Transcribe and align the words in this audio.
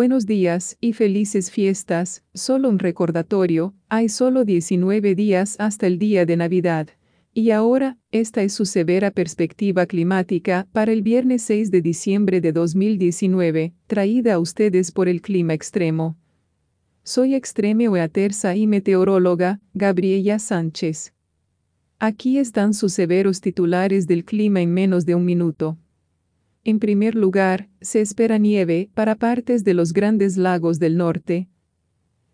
Buenos 0.00 0.24
días 0.24 0.78
y 0.80 0.94
felices 0.94 1.50
fiestas, 1.50 2.24
solo 2.32 2.70
un 2.70 2.78
recordatorio, 2.78 3.74
hay 3.90 4.08
solo 4.08 4.46
19 4.46 5.14
días 5.14 5.56
hasta 5.58 5.86
el 5.86 5.98
día 5.98 6.24
de 6.24 6.38
Navidad. 6.38 6.88
Y 7.34 7.50
ahora, 7.50 7.98
esta 8.10 8.42
es 8.42 8.54
su 8.54 8.64
severa 8.64 9.10
perspectiva 9.10 9.84
climática 9.84 10.66
para 10.72 10.92
el 10.92 11.02
viernes 11.02 11.42
6 11.42 11.70
de 11.70 11.82
diciembre 11.82 12.40
de 12.40 12.52
2019, 12.52 13.74
traída 13.86 14.32
a 14.32 14.38
ustedes 14.38 14.90
por 14.90 15.06
el 15.06 15.20
clima 15.20 15.52
extremo. 15.52 16.16
Soy 17.02 17.34
extreme 17.34 18.00
Aterza 18.00 18.56
y 18.56 18.66
meteoróloga, 18.66 19.60
Gabriela 19.74 20.38
Sánchez. 20.38 21.12
Aquí 21.98 22.38
están 22.38 22.72
sus 22.72 22.94
severos 22.94 23.42
titulares 23.42 24.06
del 24.06 24.24
clima 24.24 24.62
en 24.62 24.72
menos 24.72 25.04
de 25.04 25.14
un 25.14 25.26
minuto. 25.26 25.76
En 26.62 26.78
primer 26.78 27.14
lugar, 27.14 27.68
se 27.80 28.00
espera 28.02 28.36
nieve 28.36 28.90
para 28.92 29.14
partes 29.14 29.64
de 29.64 29.72
los 29.72 29.94
grandes 29.94 30.36
lagos 30.36 30.78
del 30.78 30.98
norte. 30.98 31.48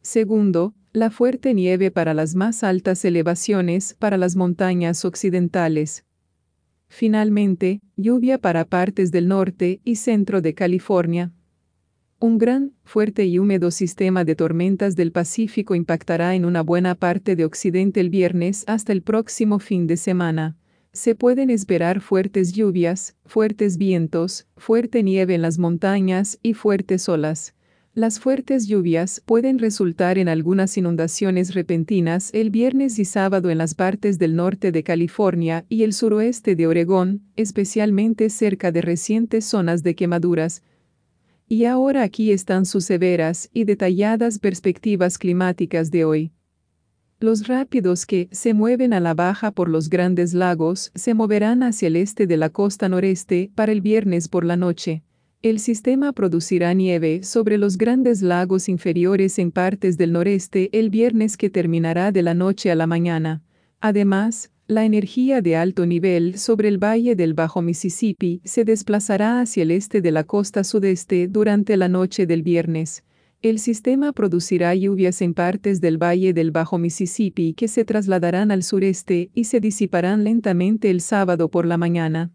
Segundo, 0.03 0.75
la 0.93 1.11
fuerte 1.11 1.55
nieve 1.55 1.91
para 1.91 2.13
las 2.13 2.35
más 2.35 2.65
altas 2.65 3.05
elevaciones 3.05 3.95
para 3.95 4.17
las 4.17 4.35
montañas 4.35 5.05
occidentales. 5.05 6.05
Finalmente, 6.89 7.81
lluvia 7.97 8.39
para 8.39 8.65
partes 8.65 9.13
del 9.13 9.29
norte 9.29 9.81
y 9.85 9.97
centro 9.97 10.41
de 10.41 10.55
California. 10.55 11.33
Un 12.19 12.39
gran, 12.39 12.73
fuerte 12.83 13.27
y 13.27 13.39
húmedo 13.39 13.71
sistema 13.71 14.25
de 14.25 14.35
tormentas 14.35 14.97
del 14.97 15.13
Pacífico 15.13 15.75
impactará 15.75 16.35
en 16.35 16.45
una 16.45 16.63
buena 16.63 16.95
parte 16.95 17.37
de 17.37 17.45
Occidente 17.45 18.01
el 18.01 18.11
viernes 18.11 18.65
hasta 18.67 18.93
el 18.93 19.03
próximo 19.03 19.59
fin 19.59 19.87
de 19.87 19.97
semana. 19.97 20.57
Se 20.97 21.15
pueden 21.15 21.51
esperar 21.51 22.01
fuertes 22.01 22.55
lluvias, 22.55 23.17
fuertes 23.27 23.77
vientos, 23.77 24.47
fuerte 24.57 25.03
nieve 25.03 25.35
en 25.35 25.43
las 25.43 25.59
montañas 25.59 26.39
y 26.43 26.55
fuertes 26.55 27.07
olas. 27.11 27.55
Las 27.93 28.19
fuertes 28.19 28.67
lluvias 28.67 29.23
pueden 29.27 29.59
resultar 29.59 30.17
en 30.17 30.27
algunas 30.31 30.79
inundaciones 30.79 31.53
repentinas 31.53 32.31
el 32.33 32.49
viernes 32.49 32.99
y 32.99 33.05
sábado 33.05 33.51
en 33.51 33.59
las 33.59 33.75
partes 33.75 34.19
del 34.19 34.37
norte 34.37 34.73
de 34.73 34.83
California 34.85 35.67
y 35.69 35.83
el 35.83 35.93
suroeste 35.93 36.57
de 36.57 36.67
Oregón, 36.67 37.21
especialmente 37.37 38.31
cerca 38.31 38.73
de 38.73 38.81
recientes 38.81 39.45
zonas 39.45 39.83
de 39.83 39.95
quemaduras, 39.97 40.63
y 41.47 41.67
ahora 41.67 42.05
aquí 42.05 42.33
están 42.33 42.65
sus 42.65 42.87
severas 42.87 43.51
y 43.53 43.65
detalladas 43.65 44.39
perspectivas 44.39 45.19
climáticas 45.19 45.91
de 45.91 46.07
hoy. 46.07 46.33
Los 47.19 47.49
rápidos 47.49 48.05
que 48.05 48.29
se 48.31 48.53
mueven 48.53 48.93
a 48.93 49.01
la 49.01 49.15
baja 49.15 49.51
por 49.51 49.71
los 49.71 49.89
grandes 49.89 50.35
lagos 50.35 50.93
se 50.95 51.15
moverán 51.15 51.63
hacia 51.63 51.89
el 51.89 51.97
este 51.97 52.27
de 52.27 52.37
la 52.37 52.51
costa 52.51 52.91
noreste 52.91 53.51
para 53.55 53.73
el 53.73 53.81
viernes 53.81 54.29
por 54.29 54.45
la 54.45 54.59
noche. 54.59 55.03
El 55.41 55.59
sistema 55.59 56.13
producirá 56.13 56.75
nieve 56.75 57.23
sobre 57.23 57.57
los 57.57 57.79
grandes 57.79 58.21
lagos 58.21 58.69
inferiores 58.69 59.39
en 59.39 59.51
partes 59.51 59.97
del 59.97 60.13
noreste 60.13 60.69
el 60.79 60.91
viernes 60.91 61.39
que 61.39 61.49
terminará 61.49 62.13
de 62.13 62.21
la 62.21 62.35
noche 62.35 62.71
a 62.71 62.75
la 62.75 62.87
mañana. 62.87 63.43
Además, 63.81 64.51
la 64.67 64.85
energía 64.85 65.41
de 65.41 65.57
alto 65.57 65.87
nivel 65.87 66.37
sobre 66.37 66.69
el 66.69 66.77
valle 66.77 67.17
del 67.17 67.33
Bajo 67.33 67.63
Mississippi 67.63 68.43
se 68.45 68.67
desplazará 68.67 69.41
hacia 69.41 69.63
el 69.63 69.71
este 69.71 70.03
de 70.03 70.11
la 70.11 70.25
costa 70.25 70.65
sudeste 70.65 71.29
durante 71.29 71.79
la 71.79 71.89
noche 71.89 72.27
del 72.27 72.43
viernes. 72.43 73.05
El 73.43 73.59
sistema 73.59 74.13
producirá 74.13 74.75
lluvias 74.75 75.21
en 75.21 75.35
partes 75.35 75.81
del 75.81 76.03
valle 76.03 76.33
del 76.33 76.51
Bajo 76.51 76.79
Mississippi 76.79 77.53
que 77.53 77.69
se 77.69 77.85
trasladarán 77.85 78.51
al 78.51 78.63
sureste 78.63 79.31
y 79.35 79.45
se 79.45 79.61
disiparán 79.61 80.25
lentamente 80.25 80.91
el 80.91 81.01
sábado 81.01 81.51
por 81.51 81.67
la 81.67 81.77
mañana. 81.77 82.33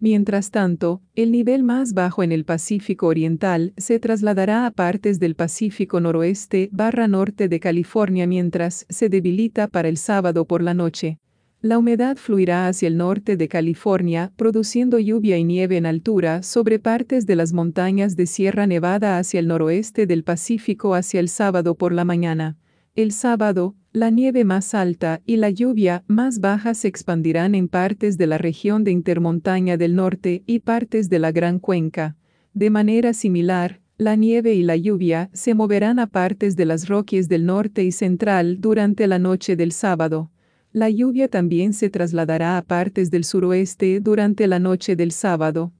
Mientras 0.00 0.50
tanto, 0.50 1.02
el 1.14 1.32
nivel 1.32 1.62
más 1.62 1.92
bajo 1.92 2.22
en 2.22 2.30
el 2.30 2.44
Pacífico 2.44 3.06
Oriental 3.06 3.72
se 3.76 3.98
trasladará 3.98 4.66
a 4.66 4.70
partes 4.70 5.18
del 5.18 5.34
Pacífico 5.34 6.00
Noroeste 6.00 6.68
barra 6.72 7.08
norte 7.08 7.48
de 7.48 7.58
California 7.58 8.26
mientras 8.26 8.86
se 8.88 9.08
debilita 9.08 9.66
para 9.66 9.88
el 9.88 9.96
sábado 9.96 10.44
por 10.44 10.62
la 10.62 10.74
noche. 10.74 11.18
La 11.60 11.76
humedad 11.76 12.16
fluirá 12.16 12.68
hacia 12.68 12.86
el 12.86 12.96
norte 12.96 13.36
de 13.36 13.48
California, 13.48 14.32
produciendo 14.36 15.00
lluvia 15.00 15.38
y 15.38 15.44
nieve 15.44 15.76
en 15.76 15.86
altura 15.86 16.44
sobre 16.44 16.78
partes 16.78 17.26
de 17.26 17.34
las 17.34 17.52
montañas 17.52 18.14
de 18.14 18.26
Sierra 18.26 18.68
Nevada 18.68 19.18
hacia 19.18 19.40
el 19.40 19.48
noroeste 19.48 20.06
del 20.06 20.22
Pacífico 20.22 20.94
hacia 20.94 21.18
el 21.18 21.28
sábado 21.28 21.74
por 21.74 21.92
la 21.92 22.04
mañana. 22.04 22.56
El 22.94 23.10
sábado, 23.10 23.74
la 23.92 24.10
nieve 24.10 24.44
más 24.44 24.72
alta 24.72 25.20
y 25.26 25.36
la 25.36 25.50
lluvia 25.50 26.04
más 26.06 26.38
baja 26.38 26.74
se 26.74 26.86
expandirán 26.86 27.56
en 27.56 27.66
partes 27.66 28.18
de 28.18 28.28
la 28.28 28.38
región 28.38 28.84
de 28.84 28.92
Intermontaña 28.92 29.76
del 29.76 29.96
Norte 29.96 30.44
y 30.46 30.60
partes 30.60 31.10
de 31.10 31.18
la 31.18 31.32
Gran 31.32 31.58
Cuenca. 31.58 32.16
De 32.54 32.70
manera 32.70 33.12
similar, 33.12 33.80
la 33.96 34.14
nieve 34.14 34.54
y 34.54 34.62
la 34.62 34.76
lluvia 34.76 35.28
se 35.32 35.54
moverán 35.54 35.98
a 35.98 36.06
partes 36.06 36.54
de 36.54 36.66
las 36.66 36.88
Rockies 36.88 37.28
del 37.28 37.46
norte 37.46 37.82
y 37.82 37.90
central 37.90 38.60
durante 38.60 39.08
la 39.08 39.18
noche 39.18 39.56
del 39.56 39.72
sábado. 39.72 40.30
La 40.72 40.90
lluvia 40.90 41.28
también 41.28 41.72
se 41.72 41.88
trasladará 41.88 42.58
a 42.58 42.62
partes 42.62 43.10
del 43.10 43.24
suroeste 43.24 44.00
durante 44.00 44.46
la 44.46 44.58
noche 44.58 44.96
del 44.96 45.12
sábado. 45.12 45.72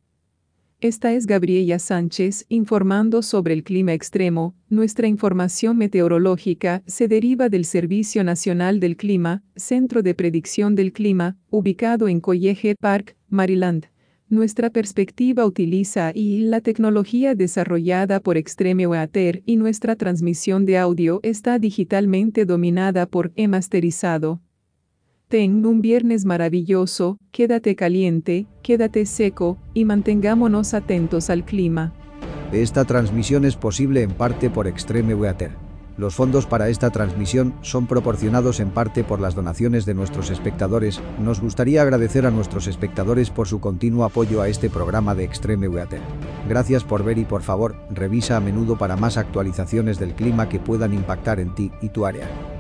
Esta 0.81 1.13
es 1.13 1.27
Gabriela 1.27 1.79
Sánchez 1.79 2.47
informando 2.49 3.21
sobre 3.23 3.53
el 3.53 3.65
clima 3.65 3.93
extremo. 3.93 4.55
Nuestra 4.71 5.07
información 5.07 5.77
meteorológica 5.77 6.83
se 6.87 7.07
deriva 7.07 7.49
del 7.51 7.67
Servicio 7.67 8.25
Nacional 8.25 8.81
del 8.81 8.97
Clima, 8.97 9.43
Centro 9.57 10.03
de 10.03 10.15
Predicción 10.15 10.75
del 10.75 10.93
Clima, 10.93 11.37
ubicado 11.51 12.09
en 12.09 12.21
College 12.21 12.77
Park, 12.81 13.17
Maryland. 13.29 13.89
Nuestra 14.31 14.71
perspectiva 14.71 15.45
utiliza 15.45 16.13
y 16.15 16.41
la 16.41 16.61
tecnología 16.61 17.35
desarrollada 17.35 18.21
por 18.21 18.37
Extreme 18.37 18.87
Weather 18.87 19.43
y 19.45 19.57
nuestra 19.57 19.97
transmisión 19.97 20.65
de 20.65 20.79
audio 20.79 21.21
está 21.25 21.59
digitalmente 21.59 22.45
dominada 22.45 23.07
por 23.07 23.33
e-masterizado. 23.37 24.41
Ten 25.29 25.67
un 25.67 25.83
viernes 25.83 26.25
maravilloso, 26.25 27.19
quédate 27.33 27.77
caliente, 27.77 28.47
quédate 28.63 29.05
seco, 29.05 29.59
y 29.75 29.85
mantengámonos 29.85 30.73
atentos 30.73 31.29
al 31.29 31.45
clima. 31.45 31.93
Esta 32.51 32.87
transmisión 32.87 33.45
es 33.45 33.55
posible 33.55 34.01
en 34.01 34.13
parte 34.13 34.49
por 34.49 34.67
Extreme 34.67 35.15
Weather. 35.15 35.51
Los 35.99 36.15
fondos 36.15 36.47
para 36.47 36.71
esta 36.71 36.89
transmisión 36.89 37.53
son 37.61 37.87
proporcionados 37.87 38.59
en 38.59 38.71
parte 38.71 39.05
por 39.05 39.21
las 39.21 39.35
donaciones 39.35 39.85
de 39.85 39.93
nuestros 39.93 40.31
espectadores. 40.31 40.99
Nos 41.23 41.43
gustaría 41.43 41.83
agradecer 41.83 42.25
a 42.25 42.31
nuestros 42.31 42.67
espectadores 42.67 43.29
por 43.29 43.47
su 43.47 43.61
continuo 43.61 44.05
apoyo 44.05 44.41
a 44.41 44.49
este 44.49 44.71
programa 44.71 45.15
de 45.15 45.25
Extreme 45.25 45.69
Weather. 45.69 46.01
Gracias 46.49 46.85
por 46.85 47.05
ver 47.05 47.19
y 47.19 47.27
por 47.27 47.43
favor, 47.43 47.77
revisa 47.91 48.39
a 48.39 48.41
menudo 48.41 48.79
para 48.79 48.97
más 48.97 49.19
actualizaciones 49.19 49.99
del 49.99 50.15
clima 50.15 50.49
que 50.49 50.59
puedan 50.59 50.95
impactar 50.95 51.39
en 51.39 51.55
ti 51.55 51.71
y 51.83 51.91
tu 51.91 52.07
área. 52.07 52.58